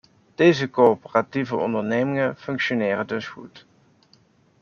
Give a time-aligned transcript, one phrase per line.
[0.35, 3.65] Deze coöperatieve ondernemingen functioneren dus goed.